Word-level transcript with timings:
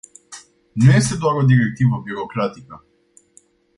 Nu 0.71 0.91
este 0.91 1.15
doar 1.15 1.35
o 1.35 1.43
directivă 1.45 2.01
birocratică. 2.03 2.85